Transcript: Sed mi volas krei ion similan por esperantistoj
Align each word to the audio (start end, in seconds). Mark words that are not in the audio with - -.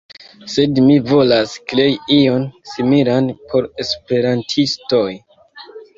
Sed 0.53 0.79
mi 0.85 0.93
volas 1.09 1.51
krei 1.73 1.93
ion 2.17 2.47
similan 2.71 3.27
por 3.53 3.69
esperantistoj 3.85 5.09